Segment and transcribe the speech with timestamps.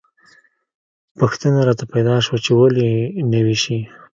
[1.17, 3.01] پوښتنه راته پیدا شوه چې ولې یې
[3.31, 3.79] نه ویشي.